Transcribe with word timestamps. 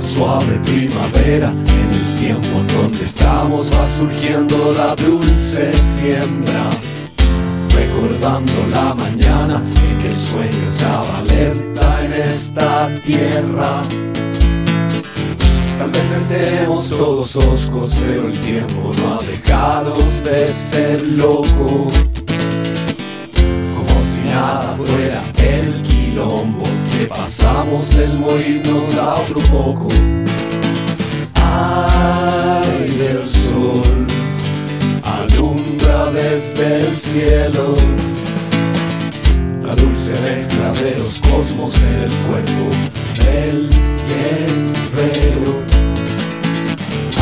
suave 0.00 0.58
primavera, 0.64 1.50
en 1.50 1.90
el 1.92 2.14
tiempo 2.18 2.58
en 2.58 2.66
donde 2.68 3.04
estamos 3.04 3.70
va 3.72 3.86
surgiendo 3.86 4.72
la 4.72 4.94
dulce 4.96 5.72
siembra. 5.74 6.70
Recordando 7.74 8.66
la 8.70 8.94
mañana 8.94 9.62
en 9.88 9.98
que 9.98 10.08
el 10.08 10.18
sueño 10.18 10.64
estaba 10.66 11.18
alerta 11.18 12.04
en 12.04 12.12
esta 12.14 12.88
tierra. 13.04 13.82
Tal 15.78 15.90
vez 15.90 16.12
estemos 16.12 16.88
todos 16.88 17.36
oscos, 17.36 17.94
pero 18.00 18.28
el 18.28 18.38
tiempo 18.40 18.90
no 18.98 19.18
ha 19.18 19.22
dejado 19.22 19.92
de 20.24 20.52
ser 20.52 21.02
loco. 21.02 21.88
Pasamos, 27.70 27.94
el 27.94 28.18
morirnos 28.18 28.94
da 28.94 29.14
otro 29.14 29.40
poco. 29.50 29.88
Ay, 31.34 33.08
el 33.10 33.26
sol 33.26 34.06
alumbra 35.04 36.10
desde 36.12 36.86
el 36.86 36.94
cielo. 36.94 37.74
La 39.64 39.74
dulce 39.74 40.18
mezcla 40.20 40.72
de 40.72 40.98
los 40.98 41.18
cosmos 41.30 41.76
en 41.78 41.94
el 42.02 42.14
cuerpo 42.26 42.70
del 43.24 43.68
guerrero. 44.08 45.52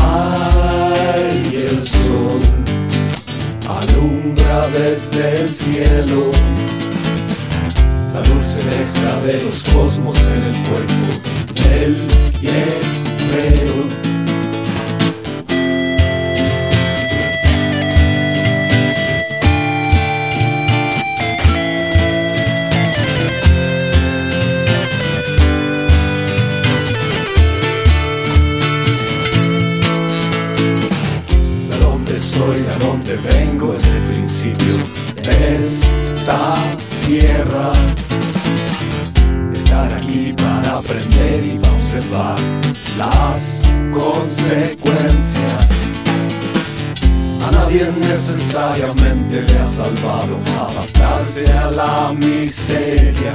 Ay, 0.01 1.67
el 1.69 1.83
sol 1.83 2.39
alumbra 3.67 4.67
desde 4.69 5.41
el 5.41 5.53
cielo. 5.53 6.31
La 8.19 8.27
dulce 8.27 8.65
mezcla 8.65 9.17
de 9.21 9.43
los 9.43 9.63
cosmos 9.63 10.17
en 10.25 10.43
el 10.43 10.67
cuerpo 10.67 10.93
del 11.55 11.95
guerrero. 12.41 13.87
soy, 32.17 32.57
de 32.57 32.75
dónde 32.85 33.15
vengo 33.15 33.71
desde 33.71 33.95
el 33.95 34.03
principio 34.03 34.75
esta 35.49 36.55
tierra. 37.05 37.71
Aquí 39.95 40.33
para 40.33 40.77
aprender 40.77 41.43
y 41.43 41.57
para 41.57 41.73
observar 41.73 42.35
las 42.97 43.61
consecuencias. 43.91 45.71
A 47.45 47.51
nadie 47.51 47.89
necesariamente 48.01 49.41
le 49.41 49.59
ha 49.59 49.65
salvado 49.65 50.37
adaptarse 50.59 51.51
a 51.53 51.71
la 51.71 52.13
miseria. 52.13 53.33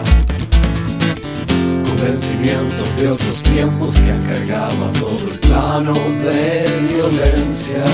Convencimientos 1.84 2.96
de 2.96 3.08
otros 3.08 3.42
tiempos 3.42 3.94
que 3.94 4.10
han 4.10 4.22
cargado 4.22 4.84
a 4.84 4.92
todo 4.92 5.32
el 5.32 5.38
plano 5.40 5.94
de 6.22 6.66
violencia. 6.92 7.84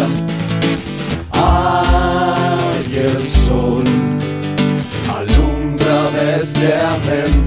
Ay, 1.32 2.96
el 2.96 3.26
sol 3.26 3.84
alumbra 5.08 6.10
desde 6.10 6.74
adentro. 6.74 7.39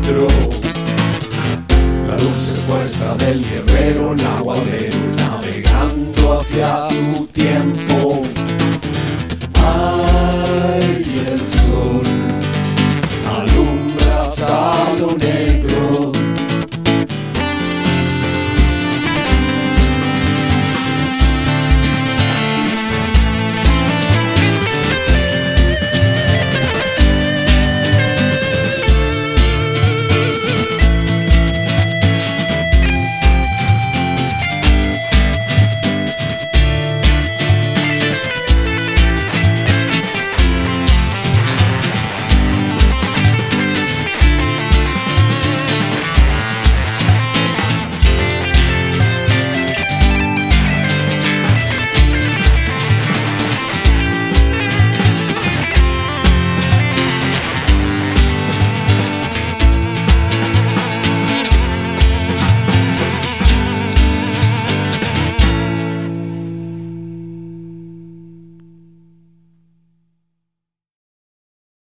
el 3.33 3.43
guerrero 3.49 4.13
nahuatl 4.13 4.93
navegando 5.17 6.33
hacia 6.33 6.77
su 6.77 7.27
tiempo. 7.33 8.21
Ah, 9.55 10.32